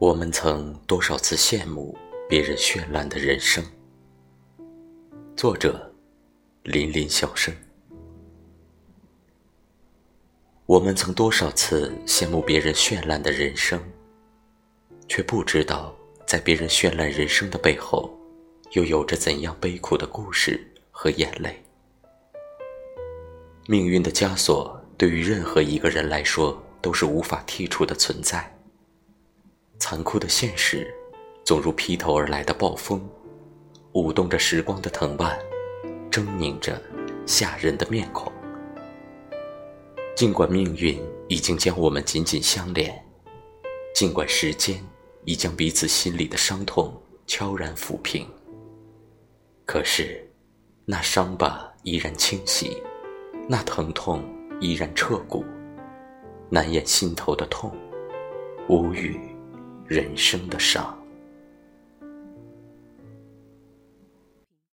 [0.00, 1.98] 我们曾多少次羡慕
[2.28, 3.64] 别人绚烂的人生？
[5.36, 5.92] 作者：
[6.62, 7.52] 林林小生。
[10.66, 13.82] 我们曾多少次羡慕别人绚烂的人生，
[15.08, 15.92] 却不知道
[16.24, 18.16] 在别人绚烂人生的背后，
[18.74, 21.60] 又有着怎样悲苦的故事和眼泪。
[23.66, 28.54] 命运的枷锁对于任何一个人来说都是无法剔除的存在。
[29.78, 30.92] 残酷的现实，
[31.44, 33.08] 总如劈头而来的暴风，
[33.92, 35.38] 舞动着时光的藤蔓，
[36.10, 36.80] 狰狞着
[37.26, 38.30] 吓人的面孔。
[40.16, 42.92] 尽管命运已经将我们紧紧相连，
[43.94, 44.84] 尽管时间
[45.24, 46.92] 已将彼此心里的伤痛
[47.26, 48.26] 悄然抚平，
[49.64, 50.28] 可是，
[50.84, 52.82] 那伤疤依然清晰，
[53.48, 54.24] 那疼痛
[54.60, 55.44] 依然彻骨，
[56.50, 57.72] 难掩心头的痛，
[58.68, 59.16] 无语。
[59.88, 60.97] 人生的伤。